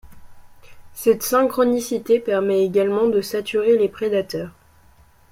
[0.95, 4.49] Cette synchronicité permet également de saturer les prédateurs.